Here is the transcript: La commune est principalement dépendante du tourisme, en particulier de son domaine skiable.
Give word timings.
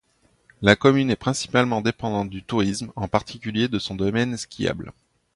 La 0.63 0.75
commune 0.75 1.11
est 1.11 1.15
principalement 1.15 1.81
dépendante 1.81 2.31
du 2.31 2.41
tourisme, 2.41 2.91
en 2.95 3.07
particulier 3.07 3.67
de 3.67 3.77
son 3.77 3.93
domaine 3.93 4.35
skiable. 4.35 4.93